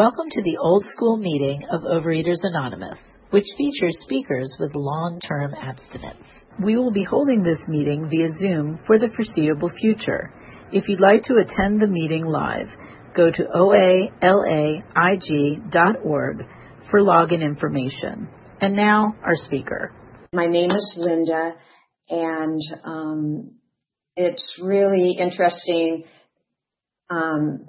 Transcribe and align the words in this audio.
Welcome 0.00 0.30
to 0.30 0.40
the 0.40 0.56
old 0.56 0.82
school 0.86 1.18
meeting 1.18 1.62
of 1.70 1.82
Overeaters 1.82 2.38
Anonymous, 2.42 2.96
which 3.28 3.44
features 3.58 3.98
speakers 4.00 4.56
with 4.58 4.74
long-term 4.74 5.52
abstinence. 5.52 6.24
We 6.64 6.76
will 6.76 6.90
be 6.90 7.04
holding 7.04 7.42
this 7.42 7.58
meeting 7.68 8.08
via 8.08 8.30
Zoom 8.38 8.80
for 8.86 8.98
the 8.98 9.10
foreseeable 9.14 9.68
future. 9.78 10.32
If 10.72 10.88
you'd 10.88 11.02
like 11.02 11.24
to 11.24 11.34
attend 11.34 11.82
the 11.82 11.86
meeting 11.86 12.24
live, 12.24 12.68
go 13.14 13.30
to 13.30 13.44
oalaig.org 13.54 14.06
for 16.90 17.00
login 17.02 17.42
information. 17.42 18.26
And 18.62 18.74
now, 18.74 19.14
our 19.22 19.36
speaker. 19.36 19.92
My 20.32 20.46
name 20.46 20.70
is 20.70 20.94
Linda, 20.96 21.56
and 22.08 22.58
um, 22.86 23.50
it's 24.16 24.58
really 24.62 25.18
interesting 25.20 26.04
um, 27.10 27.66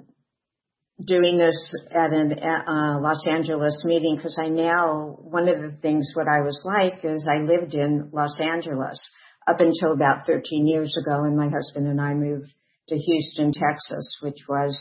doing 1.06 1.38
this 1.38 1.56
at 1.90 2.12
a 2.12 2.70
uh, 2.70 3.00
Los 3.00 3.26
Angeles 3.28 3.82
meeting 3.84 4.16
because 4.16 4.38
I 4.40 4.48
now, 4.48 5.16
one 5.20 5.48
of 5.48 5.60
the 5.60 5.76
things 5.80 6.12
what 6.14 6.26
I 6.28 6.42
was 6.42 6.62
like 6.64 7.04
is 7.04 7.28
I 7.30 7.42
lived 7.42 7.74
in 7.74 8.10
Los 8.12 8.40
Angeles 8.40 9.10
up 9.46 9.60
until 9.60 9.92
about 9.92 10.26
13 10.26 10.66
years 10.66 10.96
ago 11.00 11.24
and 11.24 11.36
my 11.36 11.48
husband 11.48 11.88
and 11.88 12.00
I 12.00 12.14
moved 12.14 12.52
to 12.88 12.96
Houston, 12.96 13.52
Texas, 13.52 14.18
which 14.20 14.38
was 14.48 14.78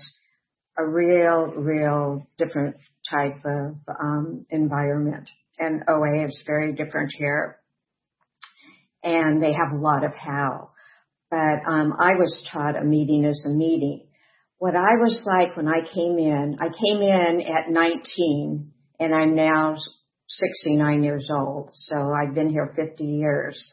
a 0.77 0.85
real, 0.85 1.48
real 1.55 2.27
different 2.38 2.76
type 3.09 3.43
of 3.45 3.76
um, 3.90 4.45
environment. 4.49 5.29
And 5.59 5.84
OA 5.88 6.26
is 6.26 6.43
very 6.45 6.73
different 6.73 7.12
here. 7.17 7.57
And 9.03 9.41
they 9.41 9.53
have 9.53 9.73
a 9.73 9.81
lot 9.81 10.03
of 10.03 10.13
HOW. 10.13 10.70
But 11.29 11.38
um, 11.67 11.93
I 11.99 12.15
was 12.15 12.48
taught 12.51 12.76
a 12.76 12.84
meeting 12.84 13.26
is 13.26 13.43
a 13.48 13.53
meeting 13.53 14.07
what 14.61 14.75
I 14.75 14.93
was 14.99 15.20
like 15.25 15.57
when 15.57 15.67
I 15.67 15.79
came 15.79 16.20
in, 16.20 16.57
I 16.59 16.67
came 16.67 17.01
in 17.01 17.41
at 17.41 17.71
19 17.71 18.71
and 18.99 19.15
I'm 19.15 19.34
now 19.34 19.75
69 20.27 21.03
years 21.03 21.31
old. 21.35 21.70
So 21.71 21.95
I've 21.95 22.35
been 22.35 22.51
here 22.51 22.71
50 22.76 23.03
years. 23.03 23.71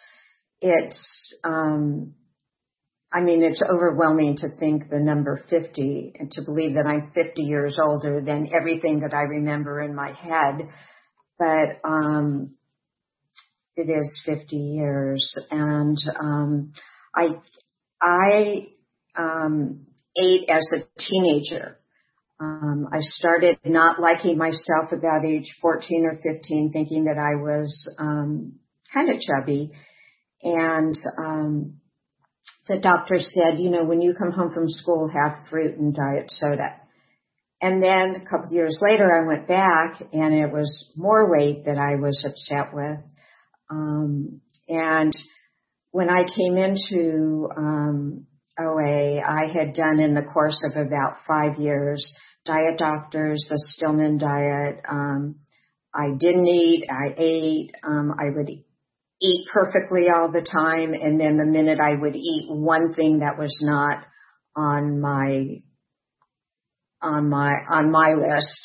It's, 0.62 1.34
um, 1.44 2.14
I 3.12 3.20
mean, 3.20 3.44
it's 3.44 3.60
overwhelming 3.60 4.38
to 4.38 4.48
think 4.48 4.88
the 4.88 4.98
number 4.98 5.44
50 5.50 6.14
and 6.18 6.30
to 6.30 6.42
believe 6.42 6.72
that 6.72 6.86
I'm 6.86 7.10
50 7.12 7.42
years 7.42 7.78
older 7.78 8.22
than 8.24 8.48
everything 8.58 9.00
that 9.00 9.12
I 9.12 9.24
remember 9.24 9.82
in 9.82 9.94
my 9.94 10.14
head. 10.14 10.70
But, 11.38 11.86
um, 11.86 12.54
it 13.76 13.90
is 13.90 14.22
50 14.24 14.56
years 14.56 15.36
and, 15.50 15.98
um, 16.18 16.72
I, 17.14 17.26
I, 18.00 18.68
um, 19.14 19.87
ate 20.18 20.48
as 20.50 20.70
a 20.74 20.84
teenager. 20.98 21.78
Um, 22.40 22.88
I 22.92 22.98
started 23.00 23.58
not 23.64 24.00
liking 24.00 24.38
myself 24.38 24.92
about 24.92 25.24
age 25.24 25.56
14 25.60 26.04
or 26.04 26.14
15, 26.22 26.70
thinking 26.72 27.04
that 27.04 27.18
I 27.18 27.34
was 27.34 27.96
um, 27.98 28.54
kind 28.92 29.10
of 29.10 29.20
chubby. 29.20 29.72
And 30.42 30.94
um, 31.18 31.80
the 32.68 32.78
doctor 32.78 33.18
said, 33.18 33.58
you 33.58 33.70
know, 33.70 33.84
when 33.84 34.00
you 34.00 34.14
come 34.14 34.30
home 34.30 34.52
from 34.54 34.68
school, 34.68 35.10
have 35.12 35.48
fruit 35.50 35.76
and 35.78 35.94
diet 35.94 36.26
soda. 36.28 36.76
And 37.60 37.82
then 37.82 38.22
a 38.22 38.24
couple 38.24 38.46
of 38.46 38.52
years 38.52 38.78
later, 38.80 39.10
I 39.10 39.26
went 39.26 39.48
back, 39.48 40.00
and 40.12 40.32
it 40.32 40.52
was 40.52 40.92
more 40.96 41.28
weight 41.28 41.64
that 41.64 41.76
I 41.76 41.96
was 41.96 42.24
upset 42.24 42.72
with. 42.72 43.00
Um, 43.68 44.40
and 44.68 45.12
when 45.90 46.08
I 46.08 46.22
came 46.22 46.56
into 46.56 47.48
um, 47.56 48.26
OA, 48.58 49.20
I 49.20 49.46
had 49.52 49.74
done 49.74 50.00
in 50.00 50.14
the 50.14 50.22
course 50.22 50.58
of 50.64 50.76
about 50.76 51.18
five 51.26 51.58
years, 51.58 52.04
diet 52.44 52.78
doctors, 52.78 53.46
the 53.48 53.58
Stillman 53.58 54.18
diet. 54.18 54.80
Um, 54.88 55.36
I 55.94 56.10
didn't 56.18 56.46
eat, 56.46 56.86
I 56.90 57.14
ate, 57.16 57.72
um, 57.82 58.14
I 58.18 58.30
would 58.34 58.50
eat 59.20 59.46
perfectly 59.52 60.06
all 60.14 60.30
the 60.30 60.42
time. 60.42 60.92
And 60.92 61.20
then 61.20 61.36
the 61.36 61.44
minute 61.44 61.78
I 61.80 61.94
would 61.94 62.16
eat 62.16 62.46
one 62.48 62.94
thing 62.94 63.20
that 63.20 63.38
was 63.38 63.56
not 63.62 64.04
on 64.56 65.00
my, 65.00 65.62
on 67.00 67.28
my, 67.28 67.52
on 67.70 67.90
my 67.90 68.14
list, 68.14 68.60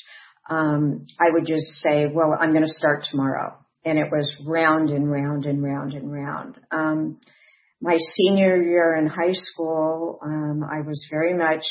um, 0.49 1.05
I 1.19 1.29
would 1.31 1.45
just 1.45 1.81
say, 1.81 2.07
well, 2.11 2.37
I'm 2.39 2.51
going 2.51 2.65
to 2.65 2.69
start 2.69 3.05
tomorrow. 3.09 3.57
And 3.85 3.99
it 3.99 4.07
was 4.11 4.33
round 4.45 4.89
and 4.89 5.11
round 5.11 5.45
and 5.45 5.61
round 5.61 5.93
and 5.93 6.11
round. 6.11 6.55
Um, 6.71 7.19
my 7.81 7.97
senior 7.97 8.61
year 8.61 8.95
in 8.95 9.07
high 9.07 9.33
school, 9.33 10.19
um, 10.23 10.61
I 10.63 10.81
was 10.81 11.05
very 11.11 11.33
much 11.33 11.63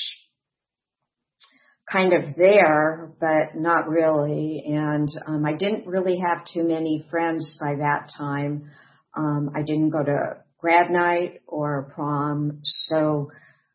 kind 1.90 2.12
of 2.12 2.34
there, 2.36 3.12
but 3.20 3.54
not 3.54 3.88
really. 3.88 4.62
And 4.66 5.08
um, 5.26 5.44
I 5.44 5.52
didn't 5.54 5.86
really 5.86 6.18
have 6.18 6.46
too 6.46 6.64
many 6.64 7.06
friends 7.10 7.56
by 7.60 7.76
that 7.78 8.10
time. 8.16 8.70
Um, 9.16 9.50
I 9.54 9.62
didn't 9.62 9.90
go 9.90 10.02
to 10.02 10.36
grad 10.58 10.90
night 10.90 11.42
or 11.46 11.92
prom. 11.94 12.60
So 12.64 13.30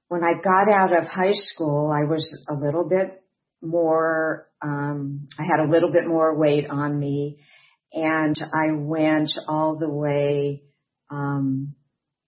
when 0.08 0.24
I 0.24 0.42
got 0.42 0.72
out 0.72 0.98
of 0.98 1.06
high 1.06 1.34
school, 1.34 1.92
I 1.92 2.06
was 2.06 2.46
a 2.50 2.54
little 2.54 2.88
bit 2.88 3.24
more, 3.62 4.48
um, 4.62 5.28
I 5.38 5.44
had 5.44 5.60
a 5.60 5.70
little 5.70 5.92
bit 5.92 6.08
more 6.08 6.38
weight 6.38 6.70
on 6.70 6.98
me 6.98 7.40
and 7.94 8.36
I 8.54 8.72
went 8.74 9.32
all 9.48 9.78
the 9.78 9.90
way, 9.90 10.64
um, 11.10 11.76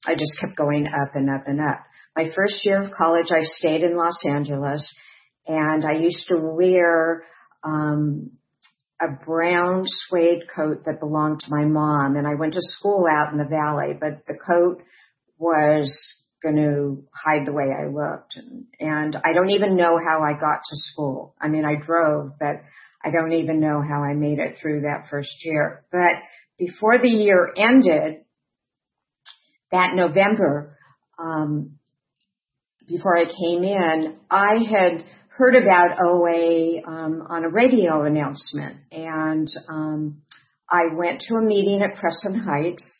I 0.05 0.13
just 0.13 0.39
kept 0.39 0.55
going 0.55 0.87
up 0.87 1.15
and 1.15 1.29
up 1.29 1.43
and 1.47 1.61
up. 1.61 1.83
My 2.15 2.29
first 2.35 2.65
year 2.65 2.81
of 2.81 2.91
college, 2.91 3.27
I 3.31 3.41
stayed 3.41 3.83
in 3.83 3.95
Los 3.95 4.21
Angeles 4.27 4.95
and 5.47 5.85
I 5.85 5.99
used 5.99 6.25
to 6.29 6.37
wear, 6.39 7.23
um, 7.63 8.31
a 9.01 9.07
brown 9.25 9.83
suede 9.85 10.43
coat 10.53 10.83
that 10.85 10.99
belonged 10.99 11.39
to 11.39 11.49
my 11.49 11.63
mom 11.65 12.17
and 12.17 12.27
I 12.27 12.35
went 12.35 12.53
to 12.53 12.61
school 12.61 13.05
out 13.09 13.31
in 13.31 13.37
the 13.37 13.45
valley, 13.45 13.93
but 13.99 14.25
the 14.27 14.33
coat 14.37 14.83
was 15.37 15.89
going 16.43 16.57
to 16.57 17.03
hide 17.13 17.45
the 17.45 17.53
way 17.53 17.65
I 17.65 17.87
looked. 17.87 18.35
And, 18.35 18.65
and 18.79 19.15
I 19.15 19.33
don't 19.33 19.51
even 19.51 19.75
know 19.75 19.97
how 19.97 20.21
I 20.23 20.33
got 20.33 20.61
to 20.69 20.75
school. 20.75 21.35
I 21.39 21.47
mean, 21.47 21.65
I 21.65 21.75
drove, 21.75 22.33
but 22.39 22.61
I 23.03 23.11
don't 23.11 23.33
even 23.33 23.59
know 23.59 23.81
how 23.81 24.03
I 24.03 24.13
made 24.13 24.39
it 24.39 24.57
through 24.61 24.81
that 24.81 25.07
first 25.09 25.45
year. 25.45 25.85
But 25.91 26.15
before 26.57 26.97
the 26.97 27.09
year 27.09 27.51
ended, 27.57 28.23
that 29.71 29.91
November, 29.95 30.77
um, 31.17 31.77
before 32.87 33.17
I 33.17 33.25
came 33.25 33.63
in, 33.63 34.17
I 34.31 34.55
had 34.69 35.05
heard 35.29 35.55
about 35.55 35.97
OA 36.03 36.81
um, 36.85 37.23
on 37.29 37.45
a 37.45 37.49
radio 37.49 38.03
announcement, 38.03 38.77
and 38.91 39.47
um, 39.69 40.21
I 40.69 40.93
went 40.93 41.21
to 41.21 41.35
a 41.35 41.41
meeting 41.41 41.81
at 41.81 41.97
Crescent 41.97 42.43
Heights, 42.43 42.99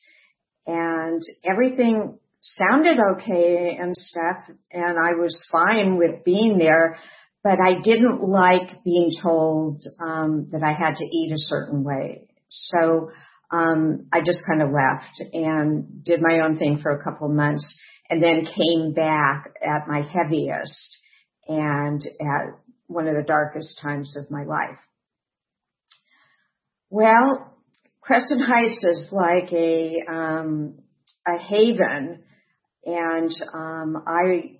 and 0.66 1.22
everything 1.44 2.20
sounded 2.42 2.98
okay 3.14 3.78
and 3.80 3.96
stuff, 3.96 4.38
and 4.72 4.98
I 4.98 5.14
was 5.20 5.38
fine 5.52 5.98
with 5.98 6.24
being 6.24 6.58
there, 6.58 6.98
but 7.44 7.58
I 7.60 7.82
didn't 7.82 8.22
like 8.22 8.84
being 8.84 9.12
told 9.22 9.82
um, 10.00 10.50
that 10.52 10.64
I 10.64 10.74
had 10.74 10.96
to 10.96 11.06
eat 11.06 11.32
a 11.34 11.38
certain 11.38 11.84
way. 11.84 12.28
So 12.50 13.12
um, 13.52 14.08
I 14.14 14.22
just 14.22 14.40
kind 14.48 14.62
of 14.62 14.70
left 14.70 15.22
and 15.34 16.04
did 16.04 16.22
my 16.22 16.42
own 16.42 16.58
thing 16.58 16.80
for 16.82 16.92
a 16.92 17.04
couple 17.04 17.30
months 17.30 17.80
and 18.10 18.22
then 18.22 18.46
came 18.46 18.94
back 18.94 19.52
at 19.62 19.88
my 19.88 20.02
heaviest 20.02 20.98
and 21.48 22.02
at 22.22 22.60
one 22.88 23.08
of 23.08 23.16
the 23.16 23.24
darkest 23.24 23.80
times 23.82 24.16
of 24.18 24.30
my 24.32 24.44
life. 24.44 24.80
Well, 26.90 27.56
Crescent 28.02 28.42
Heights 28.46 28.84
is 28.84 29.10
like 29.12 29.52
a, 29.54 30.04
um, 30.08 30.80
a 31.28 31.38
haven 31.38 32.24
and, 32.86 33.32
um, 33.54 34.04
I 34.08 34.58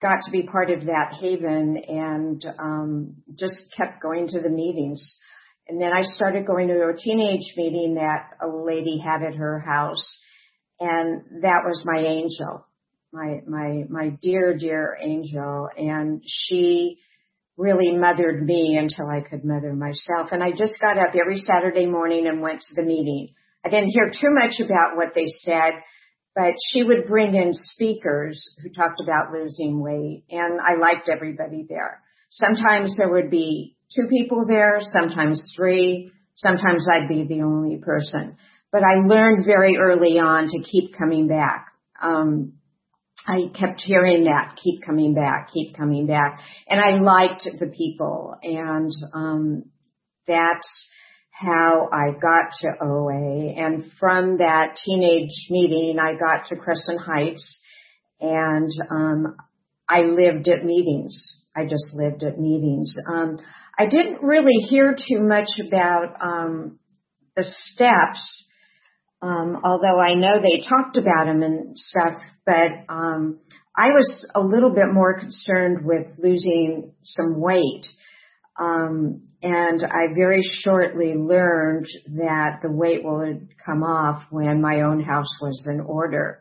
got 0.00 0.22
to 0.24 0.30
be 0.30 0.42
part 0.42 0.70
of 0.70 0.86
that 0.86 1.14
haven 1.20 1.76
and, 1.76 2.44
um, 2.58 3.16
just 3.34 3.74
kept 3.76 4.00
going 4.00 4.28
to 4.28 4.40
the 4.40 4.50
meetings 4.50 5.18
and 5.68 5.80
then 5.80 5.92
I 5.92 6.00
started 6.00 6.46
going 6.46 6.68
to 6.68 6.88
a 6.88 6.96
teenage 6.96 7.52
meeting 7.56 7.96
that 7.96 8.30
a 8.42 8.48
lady 8.48 8.98
had 8.98 9.22
at 9.22 9.34
her 9.34 9.60
house. 9.60 10.18
And 10.80 11.42
that 11.42 11.64
was 11.66 11.84
my 11.84 11.98
angel, 11.98 12.66
my, 13.12 13.40
my, 13.46 13.84
my 13.90 14.08
dear, 14.22 14.56
dear 14.56 14.96
angel. 15.02 15.68
And 15.76 16.22
she 16.24 16.98
really 17.58 17.94
mothered 17.94 18.42
me 18.42 18.78
until 18.80 19.10
I 19.10 19.20
could 19.20 19.44
mother 19.44 19.74
myself. 19.74 20.30
And 20.32 20.42
I 20.42 20.52
just 20.52 20.80
got 20.80 20.96
up 20.96 21.14
every 21.20 21.36
Saturday 21.36 21.86
morning 21.86 22.26
and 22.28 22.40
went 22.40 22.60
to 22.60 22.74
the 22.74 22.86
meeting. 22.86 23.34
I 23.64 23.68
didn't 23.68 23.90
hear 23.90 24.08
too 24.08 24.30
much 24.30 24.60
about 24.64 24.96
what 24.96 25.12
they 25.14 25.26
said, 25.26 25.72
but 26.34 26.54
she 26.70 26.84
would 26.84 27.06
bring 27.06 27.34
in 27.34 27.50
speakers 27.52 28.54
who 28.62 28.70
talked 28.70 29.00
about 29.02 29.32
losing 29.32 29.82
weight 29.82 30.22
and 30.30 30.60
I 30.60 30.76
liked 30.76 31.10
everybody 31.12 31.66
there. 31.68 32.00
Sometimes 32.30 32.96
there 32.96 33.10
would 33.10 33.30
be 33.30 33.76
two 33.94 34.06
people 34.08 34.44
there, 34.46 34.78
sometimes 34.80 35.52
three, 35.56 36.12
sometimes 36.34 36.86
I'd 36.90 37.08
be 37.08 37.24
the 37.24 37.42
only 37.42 37.78
person. 37.78 38.36
But 38.70 38.82
I 38.82 39.06
learned 39.06 39.46
very 39.46 39.76
early 39.78 40.18
on 40.18 40.46
to 40.46 40.58
keep 40.60 40.96
coming 40.96 41.26
back. 41.26 41.68
Um, 42.02 42.54
I 43.26 43.48
kept 43.58 43.80
hearing 43.80 44.24
that, 44.24 44.56
keep 44.62 44.82
coming 44.82 45.14
back, 45.14 45.50
keep 45.52 45.76
coming 45.76 46.06
back. 46.06 46.40
And 46.68 46.80
I 46.80 47.00
liked 47.00 47.48
the 47.58 47.66
people 47.66 48.36
and, 48.42 48.90
um, 49.12 49.64
that's 50.26 50.90
how 51.30 51.88
I 51.92 52.10
got 52.10 52.52
to 52.60 52.68
OA. 52.82 53.54
And 53.56 53.90
from 53.98 54.38
that 54.38 54.76
teenage 54.76 55.46
meeting, 55.50 55.98
I 55.98 56.14
got 56.18 56.46
to 56.48 56.56
Crescent 56.56 57.00
Heights 57.00 57.60
and, 58.20 58.70
um, 58.90 59.36
I 59.88 60.02
lived 60.02 60.48
at 60.48 60.64
meetings. 60.64 61.37
I 61.58 61.64
just 61.64 61.94
lived 61.94 62.22
at 62.22 62.38
meetings. 62.38 62.94
Um, 63.12 63.38
I 63.78 63.86
didn't 63.86 64.22
really 64.22 64.60
hear 64.68 64.94
too 64.94 65.20
much 65.20 65.48
about, 65.66 66.14
um, 66.22 66.78
the 67.36 67.44
steps 67.44 68.44
um, 69.20 69.60
although 69.64 69.98
I 69.98 70.14
know 70.14 70.40
they 70.40 70.62
talked 70.68 70.96
about 70.96 71.26
them 71.26 71.42
and 71.42 71.76
stuff, 71.76 72.22
but 72.46 72.70
um, 72.88 73.40
I 73.76 73.88
was 73.88 74.26
a 74.34 74.40
little 74.40 74.70
bit 74.70 74.92
more 74.92 75.18
concerned 75.18 75.84
with 75.84 76.06
losing 76.18 76.92
some 77.02 77.40
weight. 77.40 77.86
Um, 78.58 79.22
and 79.42 79.84
I 79.84 80.14
very 80.14 80.42
shortly 80.42 81.14
learned 81.14 81.86
that 82.16 82.60
the 82.62 82.70
weight 82.70 83.04
would 83.04 83.48
come 83.64 83.82
off 83.82 84.24
when 84.30 84.60
my 84.60 84.82
own 84.82 85.00
house 85.00 85.38
was 85.40 85.68
in 85.72 85.80
order. 85.80 86.40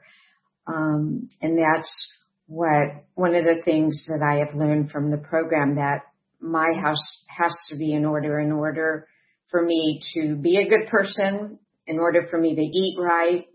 Um, 0.68 1.30
and 1.42 1.58
that's 1.58 2.17
what 2.48 3.06
one 3.16 3.36
of 3.36 3.44
the 3.44 3.62
things 3.64 4.06
that 4.08 4.24
I 4.26 4.40
have 4.40 4.56
learned 4.56 4.92
from 4.92 5.12
the 5.12 5.18
program 5.18 5.76
that 5.76 6.02
my 6.40 6.74
house 6.80 7.24
has 7.28 7.54
to 7.70 7.78
be 7.78 7.94
in 7.94 8.06
order 8.06 8.40
in 8.40 8.52
order 8.52 9.08
for 9.50 9.64
me 9.64 10.02
to 10.14 10.36
be 10.36 10.58
a 10.58 10.70
good 10.70 10.88
person 10.88 11.60
in 11.86 12.00
order 12.00 12.28
for 12.30 12.38
me 12.40 12.56
to 12.56 12.62
eat 12.62 12.98
right. 13.00 13.46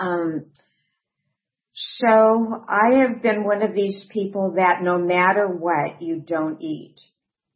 Um, 0.00 0.46
so 1.74 2.64
I 2.68 2.98
have 3.06 3.22
been 3.22 3.44
one 3.44 3.62
of 3.62 3.74
these 3.74 4.08
people 4.12 4.54
that 4.56 4.82
no 4.82 4.98
matter 4.98 5.46
what, 5.46 6.02
you 6.02 6.20
don't 6.20 6.60
eat. 6.60 6.96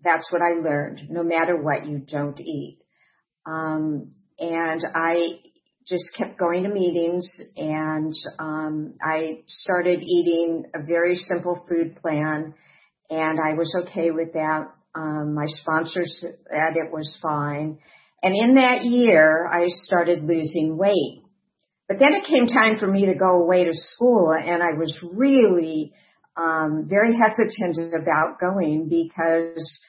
That's 0.05 0.31
what 0.33 0.43
I 0.43 0.61
learned. 0.61 1.11
No 1.11 1.23
matter 1.23 1.57
what, 1.57 1.87
you 1.87 1.99
don't 1.99 2.39
eat. 2.41 2.79
Um, 3.47 4.13
and 4.39 4.81
I 4.95 5.41
just 5.87 6.05
kept 6.17 6.39
going 6.39 6.63
to 6.63 6.69
meetings 6.69 7.29
and 7.57 8.15
um, 8.39 8.95
I 9.03 9.43
started 9.49 10.03
eating 10.03 10.65
a 10.75 10.83
very 10.83 11.17
simple 11.17 11.65
food 11.69 11.97
plan 12.01 12.55
and 13.11 13.39
I 13.41 13.55
was 13.55 13.75
okay 13.83 14.11
with 14.11 14.33
that. 14.35 14.73
Um, 14.95 15.35
my 15.35 15.47
sponsors 15.47 16.19
said 16.21 16.77
it 16.77 16.93
was 16.93 17.19
fine. 17.23 17.79
And 18.23 18.35
in 18.37 18.55
that 18.55 18.85
year, 18.85 19.47
I 19.47 19.67
started 19.69 20.23
losing 20.23 20.77
weight. 20.77 21.23
But 21.89 21.99
then 21.99 22.15
it 22.15 22.25
came 22.25 22.47
time 22.47 22.79
for 22.79 22.87
me 22.87 23.07
to 23.07 23.15
go 23.15 23.43
away 23.43 23.65
to 23.65 23.73
school 23.73 24.33
and 24.33 24.63
I 24.63 24.79
was 24.79 24.97
really 25.13 25.93
um, 26.37 26.87
very 26.89 27.17
hesitant 27.17 27.95
about 27.95 28.41
going 28.41 28.89
because 28.89 29.81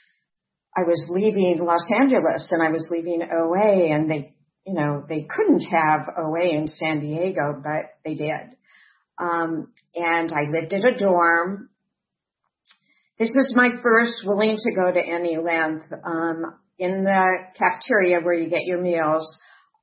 I 0.75 0.81
was 0.81 1.05
leaving 1.09 1.63
Los 1.63 1.85
Angeles 1.93 2.51
and 2.51 2.61
I 2.61 2.71
was 2.71 2.89
leaving 2.91 3.21
OA 3.21 3.93
and 3.93 4.09
they, 4.09 4.32
you 4.65 4.73
know, 4.73 5.03
they 5.07 5.27
couldn't 5.29 5.61
have 5.61 6.07
OA 6.17 6.49
in 6.49 6.67
San 6.67 6.99
Diego, 7.01 7.61
but 7.61 7.95
they 8.05 8.15
did. 8.15 8.55
Um, 9.17 9.73
and 9.95 10.31
I 10.31 10.49
lived 10.49 10.73
in 10.73 10.85
a 10.85 10.97
dorm. 10.97 11.69
This 13.19 13.29
is 13.29 13.53
my 13.55 13.69
first 13.81 14.23
willing 14.25 14.55
to 14.57 14.75
go 14.75 14.91
to 14.91 14.99
any 14.99 15.37
length. 15.37 15.91
Um, 15.91 16.55
in 16.79 17.03
the 17.03 17.33
cafeteria 17.57 18.21
where 18.21 18.33
you 18.33 18.49
get 18.49 18.65
your 18.65 18.81
meals, 18.81 19.37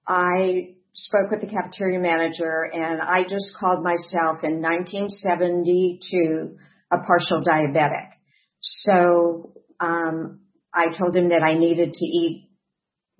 I 0.06 0.74
spoke 0.94 1.30
with 1.30 1.40
the 1.40 1.46
cafeteria 1.46 2.00
manager 2.00 2.68
and 2.72 3.00
I 3.00 3.22
just 3.22 3.54
called 3.58 3.84
myself 3.84 4.42
in 4.42 4.60
1972 4.60 6.56
a 6.92 6.98
partial 6.98 7.42
diabetic. 7.42 8.08
So, 8.60 9.52
um, 9.78 10.40
I 10.74 10.86
told 10.96 11.16
him 11.16 11.28
that 11.30 11.42
I 11.42 11.54
needed 11.54 11.94
to 11.94 12.04
eat 12.04 12.49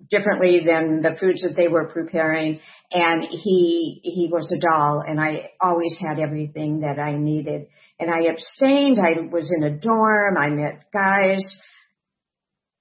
differently 0.09 0.61
than 0.65 1.01
the 1.01 1.17
foods 1.19 1.41
that 1.41 1.55
they 1.55 1.67
were 1.67 1.87
preparing 1.87 2.59
and 2.91 3.23
he, 3.29 4.01
he 4.03 4.29
was 4.31 4.51
a 4.51 4.59
doll 4.59 5.03
and 5.05 5.19
I 5.19 5.51
always 5.59 5.97
had 5.99 6.19
everything 6.19 6.81
that 6.81 6.99
I 6.99 7.17
needed 7.17 7.67
and 7.99 8.09
I 8.09 8.31
abstained. 8.31 8.99
I 8.99 9.21
was 9.31 9.51
in 9.55 9.63
a 9.63 9.77
dorm. 9.77 10.37
I 10.37 10.49
met 10.49 10.85
guys, 10.91 11.45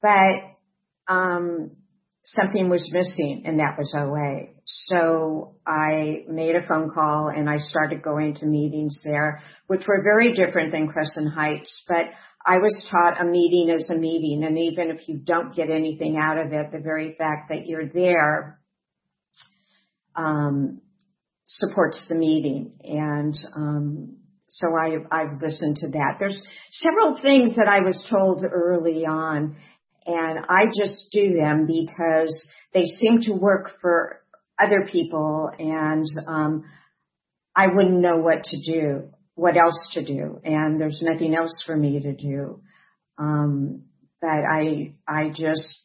but 0.00 0.34
um, 1.08 1.72
something 2.24 2.68
was 2.68 2.90
missing 2.92 3.42
and 3.44 3.58
that 3.58 3.76
was 3.76 3.94
OA. 3.94 4.54
So 4.64 5.56
I 5.66 6.24
made 6.28 6.56
a 6.56 6.66
phone 6.66 6.90
call 6.90 7.28
and 7.28 7.50
I 7.50 7.58
started 7.58 8.02
going 8.02 8.36
to 8.36 8.46
meetings 8.46 9.02
there, 9.04 9.42
which 9.66 9.86
were 9.86 10.02
very 10.02 10.32
different 10.32 10.72
than 10.72 10.88
Crescent 10.88 11.32
Heights, 11.34 11.84
but 11.88 12.06
I 12.44 12.58
was 12.58 12.86
taught 12.90 13.20
a 13.20 13.24
meeting 13.24 13.68
is 13.68 13.90
a 13.90 13.94
meeting 13.94 14.44
and 14.44 14.58
even 14.58 14.90
if 14.90 15.08
you 15.08 15.18
don't 15.18 15.54
get 15.54 15.70
anything 15.70 16.16
out 16.16 16.38
of 16.38 16.52
it, 16.52 16.72
the 16.72 16.78
very 16.78 17.14
fact 17.16 17.50
that 17.50 17.66
you're 17.66 17.88
there, 17.88 18.60
um, 20.16 20.80
supports 21.44 22.06
the 22.08 22.14
meeting 22.14 22.72
and, 22.82 23.34
um, 23.54 24.16
so 24.48 24.68
I, 24.76 24.96
I've 25.12 25.40
listened 25.40 25.76
to 25.76 25.90
that. 25.90 26.16
There's 26.18 26.44
several 26.70 27.20
things 27.22 27.54
that 27.56 27.68
I 27.68 27.80
was 27.80 28.04
told 28.10 28.44
early 28.44 29.06
on 29.06 29.56
and 30.06 30.38
I 30.48 30.66
just 30.66 31.08
do 31.12 31.34
them 31.34 31.66
because 31.66 32.50
they 32.74 32.86
seem 32.86 33.20
to 33.22 33.32
work 33.32 33.72
for 33.80 34.22
other 34.60 34.88
people 34.90 35.50
and 35.58 36.04
um, 36.26 36.64
I 37.54 37.66
wouldn't 37.66 38.00
know 38.00 38.18
what 38.18 38.44
to 38.44 38.60
do, 38.60 39.10
what 39.40 39.56
else 39.56 39.88
to 39.94 40.04
do, 40.04 40.38
and 40.44 40.78
there's 40.78 41.00
nothing 41.00 41.34
else 41.34 41.62
for 41.64 41.74
me 41.74 41.98
to 41.98 42.12
do. 42.12 42.60
Um, 43.16 43.84
but 44.20 44.28
I 44.28 44.92
I 45.08 45.30
just 45.30 45.78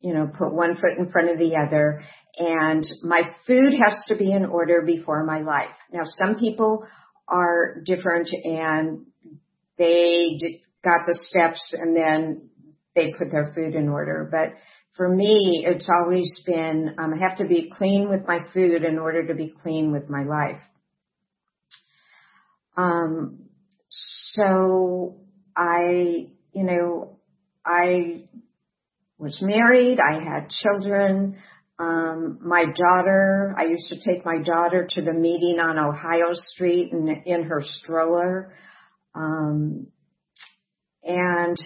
you 0.00 0.12
know 0.12 0.26
put 0.26 0.52
one 0.52 0.76
foot 0.76 0.98
in 0.98 1.10
front 1.10 1.30
of 1.30 1.38
the 1.38 1.56
other, 1.56 2.02
and 2.36 2.84
my 3.02 3.22
food 3.46 3.72
has 3.82 4.04
to 4.08 4.16
be 4.16 4.30
in 4.30 4.44
order 4.44 4.82
before 4.82 5.24
my 5.24 5.40
life. 5.40 5.74
Now 5.90 6.02
some 6.04 6.36
people 6.36 6.86
are 7.26 7.80
different 7.86 8.28
and 8.44 9.06
they 9.78 10.60
got 10.84 11.06
the 11.06 11.18
steps 11.30 11.74
and 11.78 11.96
then 11.96 12.50
they 12.94 13.14
put 13.16 13.30
their 13.30 13.52
food 13.54 13.74
in 13.74 13.88
order. 13.88 14.28
But 14.30 14.60
for 14.96 15.08
me, 15.08 15.64
it's 15.66 15.88
always 15.88 16.42
been, 16.44 16.94
um, 16.98 17.14
I 17.14 17.28
have 17.28 17.38
to 17.38 17.46
be 17.46 17.70
clean 17.76 18.08
with 18.10 18.26
my 18.26 18.40
food 18.52 18.82
in 18.82 18.98
order 18.98 19.26
to 19.28 19.34
be 19.34 19.54
clean 19.62 19.92
with 19.92 20.08
my 20.10 20.24
life. 20.24 20.60
Um, 22.78 23.40
so 23.90 25.16
I, 25.56 26.28
you 26.52 26.62
know, 26.62 27.18
I 27.66 28.22
was 29.18 29.42
married, 29.42 29.98
I 29.98 30.22
had 30.22 30.50
children, 30.50 31.38
um, 31.80 32.38
my 32.40 32.66
daughter, 32.66 33.52
I 33.58 33.64
used 33.64 33.88
to 33.88 34.08
take 34.08 34.24
my 34.24 34.38
daughter 34.44 34.86
to 34.90 35.02
the 35.02 35.12
meeting 35.12 35.58
on 35.58 35.76
Ohio 35.76 36.32
Street 36.32 36.92
in, 36.92 37.08
in 37.26 37.42
her 37.44 37.62
stroller. 37.64 38.54
Um, 39.12 39.88
and 41.02 41.56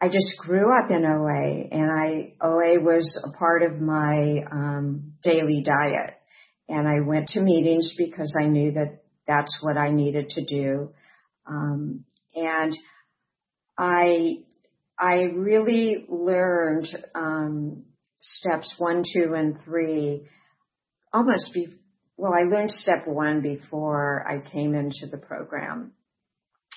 I 0.00 0.08
just 0.08 0.38
grew 0.38 0.74
up 0.74 0.90
in 0.90 1.04
OA 1.04 1.68
and 1.72 1.90
I, 1.90 2.32
OA 2.42 2.80
was 2.80 3.22
a 3.22 3.36
part 3.36 3.62
of 3.62 3.82
my, 3.82 4.44
um, 4.50 5.12
daily 5.22 5.62
diet. 5.62 6.14
And 6.70 6.88
I 6.88 7.00
went 7.06 7.28
to 7.28 7.40
meetings 7.42 7.94
because 7.98 8.34
I 8.40 8.46
knew 8.46 8.72
that 8.72 9.03
that's 9.26 9.58
what 9.62 9.76
I 9.76 9.90
needed 9.90 10.30
to 10.30 10.44
do. 10.44 10.90
Um, 11.46 12.04
and 12.34 12.76
I, 13.78 14.38
I 14.98 15.14
really 15.34 16.06
learned, 16.08 16.86
um, 17.14 17.84
steps 18.18 18.74
one, 18.78 19.02
two, 19.02 19.34
and 19.34 19.58
three 19.64 20.26
almost 21.12 21.52
be, 21.52 21.68
well, 22.16 22.32
I 22.32 22.42
learned 22.42 22.70
step 22.70 23.06
one 23.06 23.40
before 23.40 24.26
I 24.28 24.40
came 24.50 24.74
into 24.74 25.06
the 25.10 25.18
program 25.18 25.92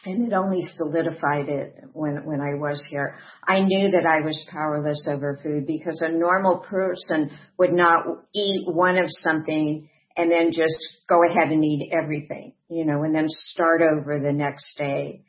and 0.06 0.28
it 0.28 0.34
only 0.34 0.64
solidified 0.76 1.50
it 1.50 1.76
when 1.94 2.24
when 2.26 2.40
I 2.40 2.54
was 2.54 2.86
here. 2.90 3.16
I 3.46 3.62
knew 3.62 3.92
that 3.92 4.06
I 4.06 4.22
was 4.22 4.48
powerless 4.52 5.06
over 5.10 5.40
food 5.42 5.66
because 5.66 6.02
a 6.02 6.10
normal 6.10 6.60
person 6.60 7.32
would 7.58 7.74
not 7.74 8.06
eat 8.34 8.68
one 8.68 8.98
of 8.98 9.06
something 9.10 9.90
and 10.18 10.32
then 10.32 10.52
just 10.52 11.04
go 11.08 11.24
ahead 11.24 11.52
and 11.52 11.64
eat 11.64 11.92
everything, 11.94 12.54
you 12.70 12.86
know, 12.86 13.04
and 13.04 13.16
then 13.16 13.28
start 13.30 13.82
over 13.82 14.20
the 14.20 14.34
next 14.34 14.76
day. 14.78 15.24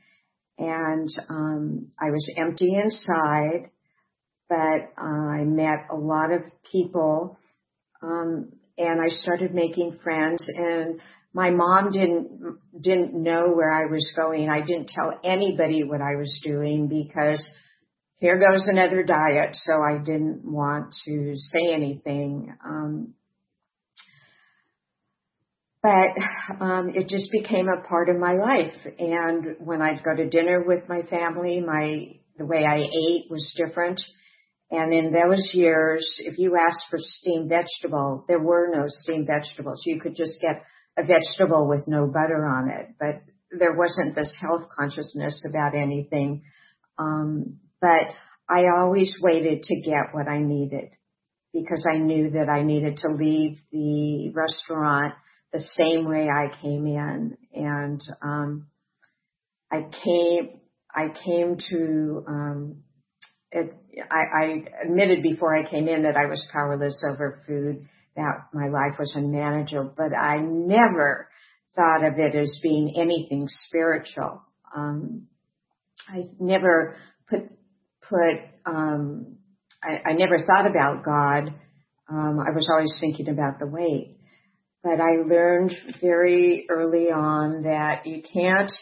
And 0.59 1.09
um, 1.29 1.89
I 2.01 2.11
was 2.11 2.33
empty 2.37 2.75
inside, 2.75 3.71
but 4.49 5.01
I 5.01 5.45
met 5.45 5.87
a 5.93 5.97
lot 5.97 6.33
of 6.33 6.43
people, 6.73 7.39
um, 8.03 8.53
and 8.77 9.01
I 9.01 9.09
started 9.09 9.55
making 9.55 9.99
friends 10.03 10.49
and 10.57 11.01
my 11.35 11.51
mom 11.51 11.91
didn't 11.93 12.59
didn't 12.81 13.15
know 13.15 13.53
where 13.55 13.71
I 13.71 13.87
was 13.87 14.13
going. 14.17 14.49
I 14.49 14.61
didn't 14.61 14.89
tell 14.89 15.21
anybody 15.23 15.85
what 15.85 16.01
I 16.01 16.17
was 16.17 16.41
doing 16.43 16.89
because 16.89 17.49
here 18.19 18.39
goes 18.39 18.63
another 18.67 19.03
diet. 19.03 19.51
So 19.53 19.75
I 19.75 19.99
didn't 19.99 20.43
want 20.45 20.95
to 21.05 21.35
say 21.37 21.73
anything. 21.73 22.55
Um, 22.65 23.15
but 25.83 26.61
um, 26.61 26.91
it 26.95 27.09
just 27.09 27.31
became 27.31 27.69
a 27.69 27.87
part 27.89 28.09
of 28.09 28.17
my 28.17 28.35
life. 28.35 28.75
And 28.99 29.57
when 29.59 29.81
I'd 29.81 30.03
go 30.03 30.15
to 30.15 30.29
dinner 30.29 30.63
with 30.67 30.89
my 30.89 31.03
family, 31.03 31.61
my 31.61 32.17
the 32.37 32.47
way 32.47 32.65
I 32.65 32.79
ate 32.79 33.31
was 33.31 33.55
different. 33.57 34.01
And 34.71 34.93
in 34.93 35.13
those 35.13 35.51
years, 35.55 36.07
if 36.19 36.39
you 36.39 36.57
asked 36.57 36.85
for 36.91 36.99
steamed 37.01 37.49
vegetable, 37.49 38.25
there 38.29 38.39
were 38.39 38.71
no 38.71 38.85
steamed 38.87 39.27
vegetables. 39.27 39.83
You 39.87 40.01
could 40.01 40.15
just 40.15 40.41
get 40.41 40.63
a 40.97 41.05
vegetable 41.05 41.69
with 41.69 41.89
no 41.89 42.07
butter 42.07 42.47
on 42.47 42.71
it, 42.71 42.95
but 43.01 43.23
there 43.57 43.75
wasn't 43.75 44.15
this 44.15 44.37
health 44.41 44.69
consciousness 44.79 45.45
about 45.49 45.75
anything. 45.75 46.43
Um, 46.99 47.61
but 47.81 48.15
I 48.49 48.65
always 48.77 49.15
waited 49.23 49.63
to 49.65 49.81
get 49.81 50.13
what 50.13 50.29
I 50.29 50.41
needed 50.41 50.91
because 51.53 51.87
I 51.91 51.99
knew 51.99 52.31
that 52.33 52.49
I 52.49 52.63
needed 52.63 52.99
to 52.99 53.09
leave 53.09 53.59
the 53.73 54.31
restaurant 54.35 55.15
the 55.53 55.67
same 55.77 56.07
way 56.09 56.29
I 56.29 56.49
came 56.61 56.87
in. 56.87 57.37
And, 57.55 58.03
um, 58.23 58.67
I 59.71 59.87
came, 60.05 60.61
I 60.95 61.09
came 61.25 61.59
to, 61.71 62.25
um, 62.27 62.77
it, 63.51 63.75
I, 64.11 64.45
I 64.45 64.65
admitted 64.85 65.23
before 65.23 65.55
I 65.55 65.69
came 65.69 65.89
in 65.89 66.03
that 66.03 66.17
I 66.17 66.27
was 66.27 66.47
powerless 66.53 67.03
over 67.09 67.43
food, 67.47 67.89
that 68.17 68.49
my 68.53 68.69
life 68.69 68.99
was 68.99 69.15
unmanageable, 69.15 69.95
but 69.97 70.15
I 70.15 70.39
never 70.41 71.29
thought 71.75 72.05
of 72.05 72.19
it 72.19 72.35
as 72.35 72.59
being 72.63 72.95
anything 72.97 73.45
spiritual. 73.47 74.43
Um, 74.77 75.29
I 76.09 76.25
never 76.39 76.97
put 77.29 77.51
put 78.09 78.41
um, 78.67 79.37
I, 79.83 80.11
I 80.11 80.13
never 80.15 80.45
thought 80.45 80.67
about 80.67 81.05
God. 81.05 81.55
Um, 82.11 82.41
I 82.41 82.51
was 82.55 82.69
always 82.73 82.97
thinking 83.01 83.29
about 83.29 83.59
the 83.59 83.67
weight, 83.67 84.18
but 84.89 85.03
I 85.03 85.17
learned 85.17 85.75
very 86.01 86.67
early 86.71 87.11
on 87.11 87.65
that 87.65 88.07
you 88.07 88.23
can't. 88.23 88.73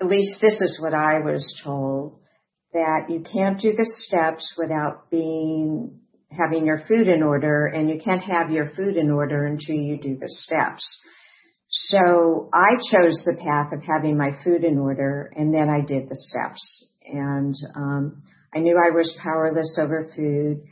At 0.00 0.06
least 0.06 0.40
this 0.40 0.58
is 0.60 0.78
what 0.80 0.94
I 0.94 1.18
was 1.18 1.60
told 1.62 2.18
that 2.72 3.10
you 3.10 3.20
can't 3.20 3.60
do 3.60 3.72
the 3.72 3.84
steps 3.84 4.54
without 4.56 5.10
being 5.10 6.00
having 6.30 6.64
your 6.64 6.82
food 6.88 7.08
in 7.08 7.22
order 7.22 7.66
and 7.66 7.90
you 7.90 8.00
can't 8.02 8.22
have 8.22 8.50
your 8.50 8.70
food 8.70 8.96
in 8.96 9.10
order 9.10 9.44
until 9.44 9.76
you 9.76 9.98
do 9.98 10.16
the 10.16 10.28
steps. 10.28 10.82
So 11.68 12.48
I 12.54 12.76
chose 12.90 13.22
the 13.26 13.36
path 13.36 13.74
of 13.74 13.82
having 13.82 14.16
my 14.16 14.30
food 14.42 14.64
in 14.64 14.78
order 14.78 15.30
and 15.36 15.52
then 15.52 15.68
I 15.68 15.80
did 15.80 16.08
the 16.08 16.16
steps. 16.16 16.86
And 17.04 17.54
um, 17.76 18.22
I 18.54 18.60
knew 18.60 18.78
I 18.78 18.94
was 18.94 19.14
powerless 19.22 19.76
over 19.78 20.10
food 20.16 20.62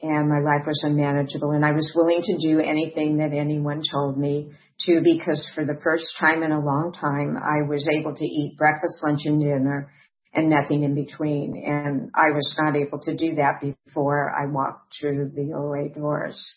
and 0.00 0.28
my 0.28 0.40
life 0.40 0.62
was 0.66 0.82
unmanageable 0.84 1.50
and 1.50 1.64
I 1.64 1.72
was 1.72 1.92
willing 1.94 2.22
to 2.22 2.38
do 2.38 2.60
anything 2.60 3.18
that 3.18 3.32
anyone 3.32 3.82
told 3.90 4.16
me 4.16 4.52
to 4.80 5.00
because 5.02 5.50
for 5.54 5.64
the 5.64 5.78
first 5.82 6.06
time 6.20 6.42
in 6.42 6.52
a 6.52 6.60
long 6.60 6.92
time 6.92 7.36
I 7.36 7.68
was 7.68 7.88
able 7.88 8.14
to 8.14 8.24
eat 8.24 8.56
breakfast, 8.56 9.02
lunch 9.02 9.20
and 9.24 9.40
dinner 9.40 9.92
and 10.32 10.50
nothing 10.50 10.82
in 10.84 10.94
between. 10.94 11.62
And 11.66 12.10
I 12.14 12.30
was 12.30 12.56
not 12.60 12.76
able 12.76 13.00
to 13.00 13.16
do 13.16 13.36
that 13.36 13.60
before 13.60 14.30
I 14.30 14.46
walked 14.46 14.94
through 15.00 15.32
the 15.34 15.52
OA 15.54 15.88
doors. 15.88 16.54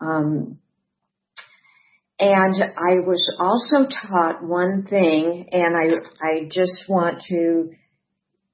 Um, 0.00 0.58
and 2.20 2.54
I 2.62 3.06
was 3.06 3.36
also 3.38 3.88
taught 3.88 4.42
one 4.42 4.86
thing, 4.88 5.48
and 5.52 5.76
I, 5.76 6.26
I 6.26 6.48
just 6.50 6.88
want 6.88 7.22
to 7.28 7.70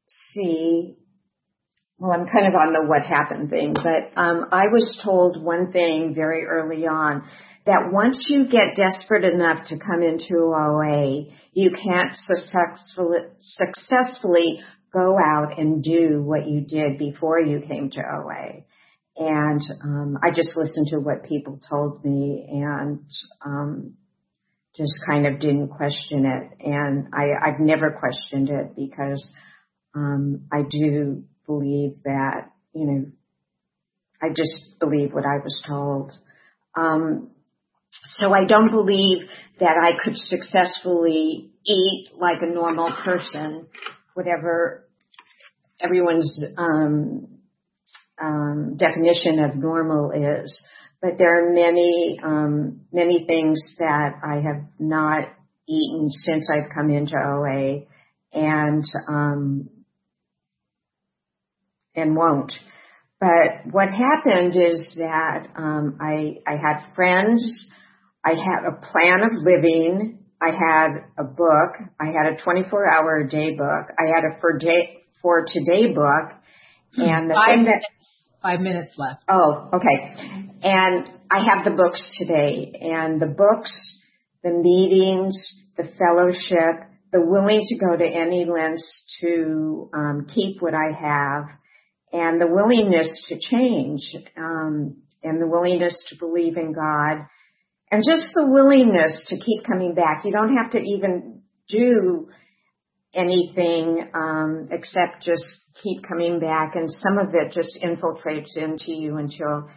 see, 0.06 0.96
well, 1.98 2.12
I'm 2.12 2.26
kind 2.26 2.46
of 2.46 2.54
on 2.54 2.72
the 2.72 2.84
what 2.86 3.02
happened 3.02 3.50
thing, 3.50 3.74
but 3.74 4.20
um, 4.20 4.46
I 4.50 4.64
was 4.72 5.00
told 5.02 5.42
one 5.42 5.72
thing 5.72 6.12
very 6.14 6.44
early 6.44 6.86
on 6.86 7.28
that 7.66 7.90
once 7.92 8.26
you 8.28 8.46
get 8.46 8.76
desperate 8.76 9.24
enough 9.24 9.68
to 9.68 9.78
come 9.78 10.02
into 10.02 10.34
OA, 10.36 11.32
you 11.52 11.70
can't 11.70 12.14
successfully, 12.14 13.18
successfully 13.38 14.60
go 14.92 15.16
out 15.18 15.58
and 15.58 15.82
do 15.82 16.22
what 16.22 16.46
you 16.46 16.60
did 16.60 16.98
before 16.98 17.40
you 17.40 17.60
came 17.60 17.90
to 17.90 18.00
OA. 18.00 18.64
And 19.16 19.60
um, 19.82 20.18
I 20.22 20.30
just 20.30 20.56
listened 20.56 20.88
to 20.90 20.98
what 20.98 21.24
people 21.24 21.60
told 21.70 22.04
me 22.04 22.44
and 22.50 23.00
um, 23.46 23.94
just 24.76 24.92
kind 25.08 25.26
of 25.26 25.38
didn't 25.38 25.68
question 25.68 26.26
it. 26.26 26.50
And 26.60 27.06
I, 27.14 27.48
I've 27.48 27.60
never 27.60 27.92
questioned 27.92 28.50
it 28.50 28.74
because 28.74 29.32
um, 29.94 30.48
I 30.52 30.62
do 30.68 31.24
believe 31.46 32.02
that, 32.04 32.52
you 32.74 32.86
know, 32.86 33.06
I 34.22 34.28
just 34.28 34.78
believe 34.80 35.12
what 35.12 35.24
I 35.24 35.38
was 35.42 35.62
told. 35.66 36.12
Um, 36.74 37.30
so 38.18 38.32
I 38.32 38.46
don't 38.46 38.70
believe 38.70 39.28
that 39.60 39.76
I 39.80 40.02
could 40.02 40.16
successfully 40.16 41.50
eat 41.64 42.08
like 42.18 42.38
a 42.42 42.52
normal 42.52 42.90
person, 43.04 43.66
whatever 44.14 44.88
everyone's 45.80 46.44
um, 46.56 47.28
um, 48.20 48.76
definition 48.76 49.38
of 49.40 49.56
normal 49.56 50.12
is. 50.12 50.64
But 51.00 51.18
there 51.18 51.46
are 51.46 51.52
many, 51.52 52.18
um, 52.24 52.86
many 52.92 53.24
things 53.26 53.76
that 53.78 54.14
I 54.24 54.36
have 54.36 54.64
not 54.78 55.28
eaten 55.68 56.08
since 56.10 56.48
I've 56.50 56.74
come 56.74 56.90
into 56.90 57.16
OA, 57.16 57.84
and 58.32 58.84
um, 59.08 59.68
and 61.94 62.16
won't. 62.16 62.52
But 63.20 63.70
what 63.70 63.88
happened 63.88 64.56
is 64.56 64.94
that 64.98 65.48
um, 65.56 65.98
I 66.00 66.38
I 66.46 66.56
had 66.56 66.94
friends 66.94 67.70
I 68.24 68.30
had 68.30 68.64
a 68.66 68.72
plan 68.72 69.22
of 69.22 69.42
living. 69.42 70.18
I 70.40 70.46
had 70.48 71.04
a 71.18 71.24
book. 71.24 71.76
I 72.00 72.06
had 72.06 72.32
a 72.32 72.42
24 72.42 72.90
hour 72.90 73.18
a 73.18 73.28
day 73.28 73.54
book. 73.54 73.86
I 73.98 74.06
had 74.06 74.24
a 74.24 74.40
for 74.40 74.56
day, 74.58 75.02
for 75.20 75.44
today 75.46 75.92
book. 75.92 76.32
And 76.96 77.30
the 77.30 77.34
five 77.34 77.56
thing 77.56 77.64
minutes, 77.64 78.30
that, 78.40 78.48
five 78.48 78.60
minutes 78.60 78.92
left. 78.96 79.24
Oh, 79.28 79.68
okay. 79.74 80.16
And 80.62 81.10
I 81.30 81.44
have 81.44 81.64
the 81.64 81.72
books 81.76 82.02
today 82.18 82.72
and 82.80 83.20
the 83.20 83.26
books, 83.26 83.72
the 84.42 84.50
meetings, 84.50 85.34
the 85.76 85.84
fellowship, 85.98 86.88
the 87.12 87.20
willing 87.20 87.60
to 87.62 87.78
go 87.78 87.96
to 87.96 88.04
any 88.04 88.46
lengths 88.46 89.18
to 89.20 89.90
um, 89.92 90.26
keep 90.32 90.62
what 90.62 90.72
I 90.74 90.92
have 90.92 91.44
and 92.14 92.40
the 92.40 92.46
willingness 92.46 93.24
to 93.28 93.36
change 93.38 94.00
um, 94.36 95.02
and 95.24 95.42
the 95.42 95.48
willingness 95.48 96.00
to 96.10 96.16
believe 96.16 96.56
in 96.56 96.72
God 96.72 97.26
and 97.90 98.02
just 98.08 98.32
the 98.34 98.46
willingness 98.46 99.24
to 99.28 99.36
keep 99.36 99.64
coming 99.66 99.94
back. 99.94 100.24
You 100.24 100.30
don't 100.30 100.56
have 100.56 100.70
to 100.72 100.78
even 100.78 101.42
do 101.68 102.28
anything 103.12 104.08
um, 104.14 104.68
except 104.70 105.22
just 105.22 105.44
keep 105.82 106.04
coming 106.06 106.38
back, 106.38 106.76
and 106.76 106.88
some 106.88 107.18
of 107.18 107.34
it 107.34 107.52
just 107.52 107.80
infiltrates 107.82 108.56
into 108.56 108.92
you 108.92 109.16
until 109.16 109.68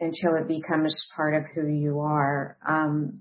until 0.00 0.36
it 0.40 0.48
becomes 0.48 0.96
part 1.16 1.34
of 1.34 1.44
who 1.54 1.68
you 1.68 2.00
are. 2.00 2.56
Um, 2.66 3.20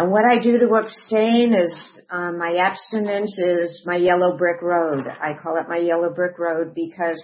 and 0.00 0.10
what 0.10 0.24
I 0.24 0.38
do 0.38 0.58
to 0.58 0.74
abstain 0.76 1.52
is 1.52 2.00
um, 2.10 2.38
my 2.38 2.56
abstinence 2.58 3.38
is 3.38 3.82
my 3.84 3.96
yellow 3.96 4.34
brick 4.34 4.62
road. 4.62 5.04
I 5.06 5.34
call 5.42 5.58
it 5.58 5.68
my 5.68 5.76
yellow 5.76 6.08
brick 6.08 6.38
road 6.38 6.74
because 6.74 7.22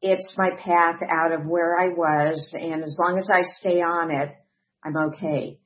it's 0.00 0.32
my 0.38 0.50
path 0.64 1.00
out 1.10 1.32
of 1.32 1.46
where 1.46 1.76
I 1.76 1.88
was, 1.88 2.54
and 2.56 2.84
as 2.84 2.96
long 3.00 3.18
as 3.18 3.28
I 3.28 3.42
stay 3.42 3.82
on 3.82 4.12
it, 4.12 4.36
I'm 4.84 4.96
okay. 5.08 5.58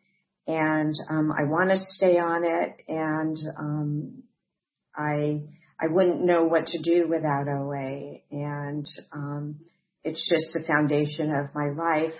And 0.47 0.95
um, 1.11 1.31
I 1.31 1.45
want 1.45 1.69
to 1.69 1.77
stay 1.77 2.19
on 2.19 2.43
it, 2.45 2.77
and 2.89 3.37
um, 3.59 4.23
I 4.97 5.43
I 5.79 5.89
wouldn't 5.91 6.25
know 6.25 6.45
what 6.45 6.69
to 6.69 6.79
do 6.79 7.07
without 7.07 7.49
OA, 7.49 8.21
and 8.31 8.87
um, 9.13 9.57
it's 10.05 10.27
just 10.27 10.55
the 10.55 10.67
foundation 10.67 11.35
of 11.35 11.55
my 11.55 11.69
life. 11.77 12.15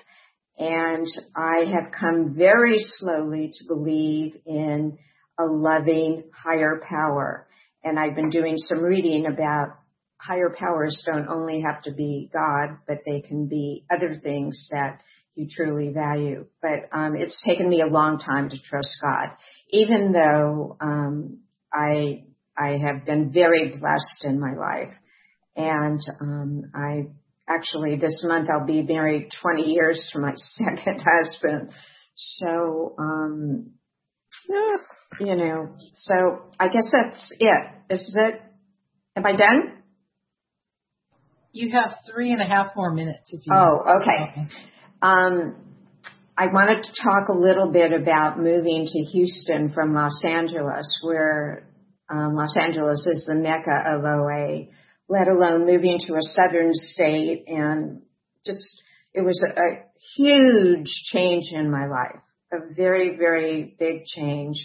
And 0.59 1.07
I 1.35 1.65
have 1.67 1.93
come 1.93 2.35
very 2.35 2.77
slowly 2.79 3.51
to 3.53 3.65
believe 3.67 4.37
in 4.47 4.99
a 5.39 5.45
loving 5.45 6.25
higher 6.35 6.81
power. 6.89 7.47
And 7.85 7.99
I've 7.99 8.15
been 8.15 8.31
doing 8.31 8.57
some 8.57 8.81
reading 8.81 9.27
about 9.27 9.77
higher 10.19 10.55
powers 10.59 11.05
don't 11.07 11.29
only 11.29 11.63
have 11.63 11.83
to 11.83 11.93
be 11.93 12.31
God, 12.33 12.79
but 12.89 12.99
they 13.07 13.21
can 13.21 13.47
be 13.47 13.85
other 13.91 14.19
things 14.23 14.69
that 14.71 15.01
you 15.35 15.47
truly 15.49 15.93
value. 15.93 16.47
But 16.63 16.89
um, 16.93 17.17
it's 17.17 17.41
taken 17.47 17.69
me 17.69 17.83
a 17.83 17.93
long 17.93 18.19
time 18.19 18.49
to 18.51 18.59
trust 18.59 18.97
God, 19.03 19.31
even 19.71 20.13
though 20.13 20.77
um, 20.81 21.41
I 21.73 22.25
I 22.59 22.79
have 22.79 23.05
been 23.05 23.33
very 23.33 23.69
blessed 23.69 24.25
in 24.25 24.41
my 24.41 24.55
life, 24.55 24.95
and 25.55 26.01
um, 26.21 26.63
I 26.75 27.09
actually 27.49 27.97
this 27.97 28.25
month 28.27 28.49
I'll 28.53 28.67
be 28.67 28.83
married 28.83 29.31
20 29.41 29.63
years 29.63 30.09
to 30.13 30.19
my 30.19 30.33
second 30.37 31.03
husband. 31.05 31.71
So 32.15 32.95
um, 32.99 33.73
you 35.21 35.37
know, 35.37 35.75
so 35.95 36.43
I 36.59 36.69
guess 36.69 36.89
that's 36.91 37.33
it. 37.39 37.71
Is 37.91 38.17
it? 38.19 38.41
Am 39.17 39.25
I 39.25 39.33
done? 39.33 39.73
You 41.53 41.73
have 41.73 41.95
three 42.13 42.33
and 42.33 42.43
a 42.43 42.45
half 42.45 42.73
more 42.77 42.93
minutes 42.93 43.33
if 43.33 43.41
you. 43.47 43.53
Oh, 43.55 43.99
okay. 44.01 44.47
Um, 45.01 45.57
I 46.37 46.49
wanted 46.49 46.83
to 46.83 46.91
talk 47.03 47.29
a 47.29 47.39
little 47.39 47.73
bit 47.73 47.93
about 47.93 48.39
moving 48.39 48.85
to 48.85 48.99
Houston 49.13 49.73
from 49.73 49.95
Los 49.95 50.23
Angeles, 50.23 51.01
where 51.03 51.67
um, 52.11 52.35
Los 52.35 52.55
Angeles 52.59 53.07
is 53.07 53.25
the 53.27 53.35
mecca 53.35 53.95
of 53.95 54.05
OA, 54.05 54.67
let 55.09 55.29
alone 55.29 55.67
moving 55.67 55.99
to 56.07 56.15
a 56.15 56.23
southern 56.23 56.73
state 56.73 57.45
and 57.47 58.03
just 58.45 58.83
it 59.15 59.23
was 59.23 59.43
a, 59.43 59.61
a 59.61 59.87
huge 60.17 60.89
change 61.13 61.45
in 61.53 61.71
my 61.71 61.87
life, 61.87 62.21
a 62.53 62.75
very, 62.75 63.17
very 63.17 63.75
big 63.79 64.05
change. 64.05 64.57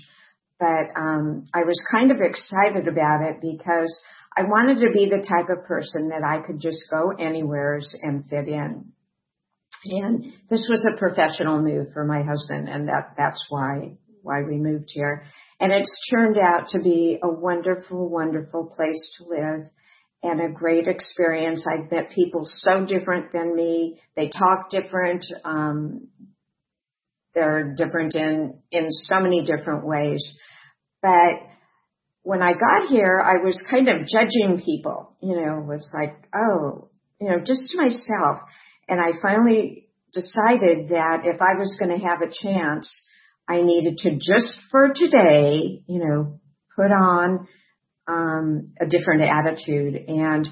But 0.59 0.91
um, 0.95 1.47
I 1.53 1.63
was 1.63 1.81
kind 1.89 2.11
of 2.11 2.17
excited 2.21 2.87
about 2.87 3.21
it 3.23 3.41
because 3.41 4.01
I 4.37 4.43
wanted 4.43 4.79
to 4.81 4.91
be 4.93 5.09
the 5.09 5.25
type 5.27 5.49
of 5.49 5.65
person 5.65 6.09
that 6.09 6.23
I 6.23 6.45
could 6.45 6.59
just 6.59 6.85
go 6.91 7.11
anywheres 7.17 7.95
and 8.01 8.27
fit 8.29 8.47
in. 8.47 8.91
And 9.85 10.25
this 10.49 10.67
was 10.69 10.87
a 10.91 10.97
professional 10.97 11.61
move 11.61 11.87
for 11.93 12.05
my 12.05 12.21
husband, 12.21 12.69
and 12.69 12.87
that 12.87 13.13
that's 13.17 13.43
why 13.49 13.97
why 14.21 14.43
we 14.43 14.57
moved 14.57 14.89
here. 14.89 15.23
And 15.59 15.71
it's 15.71 16.09
turned 16.11 16.37
out 16.37 16.67
to 16.69 16.79
be 16.79 17.17
a 17.23 17.29
wonderful, 17.29 18.07
wonderful 18.07 18.71
place 18.75 19.17
to 19.17 19.29
live 19.29 19.69
and 20.23 20.39
a 20.41 20.49
great 20.53 20.87
experience. 20.87 21.65
I've 21.67 21.91
met 21.91 22.11
people 22.11 22.43
so 22.45 22.85
different 22.85 23.31
than 23.33 23.55
me. 23.55 23.99
They 24.15 24.29
talk 24.29 24.69
different. 24.69 25.25
Um, 25.43 26.09
they're 27.33 27.73
different 27.75 28.15
in 28.15 28.59
in 28.71 28.87
so 28.91 29.19
many 29.19 29.45
different 29.45 29.85
ways. 29.85 30.37
But 31.01 31.47
when 32.23 32.41
I 32.41 32.53
got 32.53 32.89
here, 32.89 33.19
I 33.19 33.43
was 33.43 33.63
kind 33.69 33.89
of 33.89 34.07
judging 34.07 34.61
people. 34.63 35.15
You 35.21 35.35
know, 35.35 35.71
it's 35.71 35.91
like, 35.93 36.15
oh, 36.35 36.89
you 37.19 37.29
know, 37.29 37.39
just 37.39 37.69
to 37.69 37.77
myself. 37.77 38.39
And 38.87 38.99
I 38.99 39.19
finally 39.21 39.87
decided 40.13 40.89
that 40.89 41.21
if 41.23 41.41
I 41.41 41.57
was 41.57 41.77
going 41.79 41.97
to 41.97 42.05
have 42.05 42.21
a 42.21 42.31
chance, 42.31 43.07
I 43.47 43.61
needed 43.61 43.97
to 43.99 44.11
just 44.15 44.59
for 44.69 44.89
today, 44.93 45.81
you 45.87 45.99
know, 45.99 46.39
put 46.75 46.91
on 46.91 47.47
um, 48.07 48.73
a 48.79 48.85
different 48.85 49.21
attitude. 49.23 49.95
And 50.07 50.47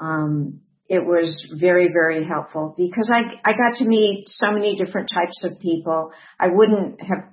um, 0.00 0.60
it 0.88 1.04
was 1.04 1.52
very, 1.58 1.88
very 1.92 2.26
helpful 2.26 2.74
because 2.76 3.10
I, 3.12 3.20
I 3.48 3.52
got 3.52 3.76
to 3.76 3.84
meet 3.84 4.24
so 4.26 4.50
many 4.50 4.76
different 4.76 5.10
types 5.12 5.44
of 5.44 5.60
people. 5.60 6.12
I 6.38 6.48
wouldn't 6.48 7.00
have 7.00 7.30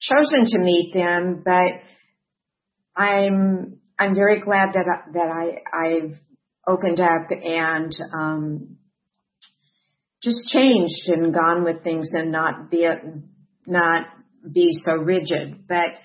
chosen 0.00 0.44
to 0.46 0.58
meet 0.58 0.92
them, 0.94 1.42
but 1.44 1.72
I'm, 2.96 3.80
I'm 3.98 4.14
very 4.14 4.40
glad 4.40 4.74
that, 4.74 4.86
I, 4.86 5.10
that 5.12 5.28
I, 5.28 5.86
I've 5.86 6.18
opened 6.66 7.00
up 7.00 7.30
and, 7.30 7.92
um, 8.14 8.76
just 10.22 10.48
changed 10.48 11.08
and 11.08 11.32
gone 11.32 11.64
with 11.64 11.82
things 11.82 12.10
and 12.12 12.30
not 12.30 12.70
be, 12.70 12.86
not 13.66 14.06
be 14.50 14.70
so 14.82 14.92
rigid. 14.92 15.66
But, 15.66 15.98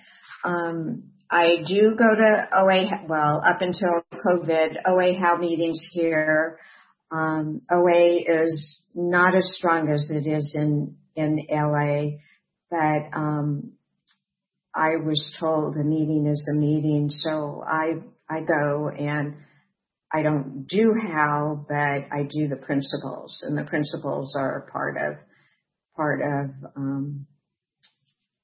um, 0.44 1.12
I 1.30 1.64
do 1.68 1.96
go 1.98 2.06
to 2.06 2.48
OA, 2.52 3.08
well, 3.08 3.42
up 3.46 3.62
until 3.62 4.04
COVID, 4.14 4.78
OA 4.86 5.14
HOW 5.18 5.38
meetings 5.38 5.88
here. 5.92 6.60
Um, 7.12 7.62
OA 7.72 8.20
is 8.28 8.82
not 8.94 9.36
as 9.36 9.56
strong 9.56 9.90
as 9.90 10.10
it 10.12 10.28
is 10.28 10.56
in, 10.58 10.98
in 11.16 11.46
LA, 11.50 12.18
but, 12.70 13.18
um, 13.18 13.72
I 14.74 14.98
was 14.98 15.36
told 15.40 15.78
a 15.78 15.84
meeting 15.84 16.28
is 16.28 16.50
a 16.54 16.60
meeting, 16.60 17.10
so 17.10 17.64
I, 17.66 17.94
I 18.30 18.42
go 18.42 18.90
and 18.90 19.36
I 20.14 20.22
don't 20.22 20.68
do 20.68 20.94
HOW, 20.94 21.66
but 21.68 21.76
I 21.76 22.28
do 22.30 22.50
the 22.50 22.58
principles 22.58 23.42
and 23.48 23.58
the 23.58 23.64
principles 23.64 24.36
are 24.38 24.68
part 24.72 24.98
of, 24.98 25.16
part 25.96 26.22
of, 26.22 26.50
um, 26.76 27.26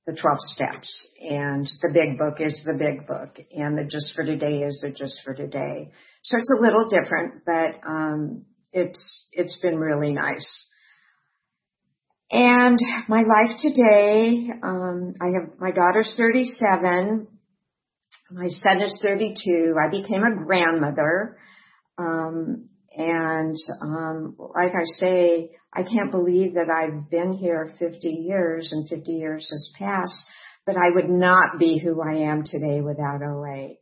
the 0.08 0.14
12 0.14 0.38
steps 0.56 1.08
and 1.22 1.70
the 1.82 1.90
big 1.94 2.18
book 2.18 2.40
is 2.40 2.60
the 2.66 2.74
big 2.74 3.08
book 3.08 3.38
and 3.54 3.78
the 3.78 3.84
just 3.84 4.14
for 4.16 4.24
today 4.24 4.60
is 4.60 4.82
the 4.82 4.92
just 4.92 5.22
for 5.24 5.34
today. 5.34 5.92
So 6.24 6.38
it's 6.38 6.52
a 6.58 6.62
little 6.62 6.86
different, 6.90 7.46
but, 7.46 7.88
um, 7.88 8.46
it's, 8.74 9.30
it's 9.34 9.60
been 9.62 9.78
really 9.78 10.14
nice. 10.14 10.68
And 12.32 12.80
my 13.10 13.24
life 13.24 13.58
today, 13.62 14.50
um, 14.64 15.14
I 15.20 15.26
have, 15.26 15.60
my 15.60 15.72
daughter's 15.72 16.14
37. 16.16 17.28
My 18.32 18.48
son 18.48 18.82
is 18.82 19.00
32. 19.04 19.76
I 19.78 19.90
became 19.92 20.24
a 20.24 20.46
grandmother. 20.46 21.38
Um, 21.98 22.70
and, 22.96 23.56
um, 23.82 24.36
like 24.38 24.74
I 24.76 24.84
say, 24.86 25.52
I 25.74 25.84
can't 25.84 26.12
believe 26.12 26.56
that 26.56 26.70
I've 26.70 27.10
been 27.10 27.34
here 27.34 27.74
50 27.80 28.08
years 28.08 28.72
and 28.74 28.88
50 28.88 29.12
years 29.12 29.48
has 29.50 29.72
passed, 29.80 30.26
but 30.66 30.76
I 30.76 30.94
would 30.94 31.10
not 31.10 31.58
be 31.58 31.80
who 31.80 32.02
I 32.02 32.30
am 32.30 32.44
today 32.44 32.82
without 32.82 33.22
OA. 33.24 33.76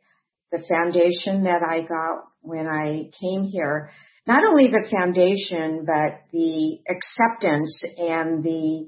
The 0.52 0.64
foundation 0.70 1.44
that 1.44 1.62
I 1.68 1.82
got 1.82 2.26
when 2.42 2.68
I 2.68 3.10
came 3.20 3.44
here, 3.44 3.92
not 4.28 4.44
only 4.48 4.68
the 4.68 4.88
foundation, 4.92 5.86
but 5.86 6.22
the 6.32 6.80
acceptance 6.88 7.84
and 7.98 8.44
the, 8.44 8.88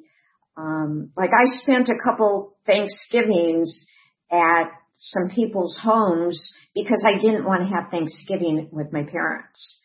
um, 0.55 1.11
like 1.17 1.31
I 1.31 1.45
spent 1.61 1.89
a 1.89 1.97
couple 2.03 2.57
Thanksgivings 2.67 3.85
at 4.31 4.69
some 4.93 5.29
people's 5.33 5.79
homes 5.81 6.39
because 6.75 7.03
I 7.05 7.17
didn't 7.19 7.45
want 7.45 7.61
to 7.61 7.75
have 7.75 7.89
Thanksgiving 7.89 8.69
with 8.71 8.93
my 8.93 9.03
parents. 9.03 9.80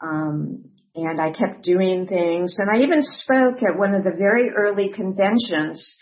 Um, 0.00 0.70
and 0.94 1.20
I 1.20 1.30
kept 1.30 1.62
doing 1.62 2.06
things. 2.06 2.56
And 2.58 2.70
I 2.70 2.82
even 2.82 3.02
spoke 3.02 3.62
at 3.62 3.78
one 3.78 3.94
of 3.94 4.04
the 4.04 4.16
very 4.16 4.50
early 4.50 4.88
conventions 4.88 5.96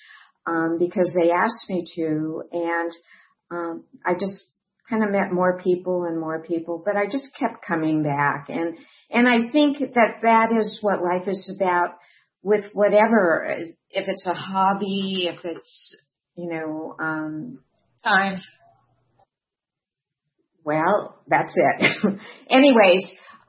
um, 0.46 0.78
because 0.78 1.16
they 1.20 1.30
asked 1.30 1.68
me 1.68 1.84
to. 1.96 2.42
And 2.52 2.90
um, 3.50 3.84
I 4.06 4.12
just 4.14 4.44
kind 4.88 5.02
of 5.02 5.10
met 5.10 5.32
more 5.32 5.58
people 5.58 6.04
and 6.04 6.20
more 6.20 6.42
people, 6.42 6.82
but 6.84 6.96
I 6.96 7.06
just 7.06 7.28
kept 7.38 7.64
coming 7.66 8.02
back. 8.02 8.46
And 8.48 8.76
and 9.10 9.28
I 9.28 9.50
think 9.50 9.78
that 9.78 10.20
that 10.22 10.52
is 10.58 10.78
what 10.80 11.02
life 11.02 11.26
is 11.26 11.52
about 11.56 11.96
with 12.42 12.64
whatever, 12.72 13.46
if 13.90 14.08
it's 14.08 14.26
a 14.26 14.34
hobby, 14.34 15.28
if 15.32 15.40
it's 15.44 15.96
you 16.36 16.50
know 16.50 16.94
um, 17.00 17.60
time. 18.04 18.36
Well, 20.64 21.16
that's 21.28 21.52
it. 21.54 22.18
Anyways, 22.48 23.04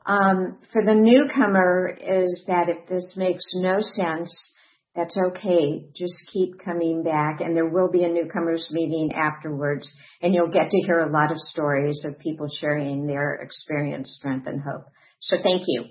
um, 0.06 0.58
for 0.72 0.84
the 0.84 0.94
newcomer 0.94 1.96
is 2.00 2.44
that 2.46 2.68
if 2.68 2.88
this 2.88 3.14
makes 3.16 3.44
no 3.54 3.78
sense, 3.80 4.52
that's 4.94 5.16
okay. 5.18 5.84
Just 5.94 6.14
keep 6.32 6.58
coming 6.64 7.02
back 7.02 7.40
and 7.40 7.54
there 7.54 7.68
will 7.68 7.90
be 7.90 8.04
a 8.04 8.08
newcomers 8.08 8.68
meeting 8.70 9.12
afterwards 9.12 9.92
and 10.22 10.34
you'll 10.34 10.50
get 10.50 10.70
to 10.70 10.86
hear 10.86 11.00
a 11.00 11.12
lot 11.12 11.30
of 11.30 11.38
stories 11.38 12.02
of 12.06 12.18
people 12.20 12.46
sharing 12.60 13.06
their 13.06 13.34
experience, 13.34 14.16
strength 14.18 14.46
and 14.46 14.60
hope. 14.60 14.86
So 15.20 15.36
thank 15.42 15.62
you. 15.66 15.84